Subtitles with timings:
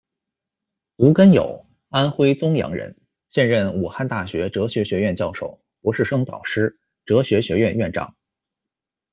[0.95, 8.15] 吴根友，安徽枞阳人，现任武汉大学哲学学院教授、博士生导师、哲学学院院长。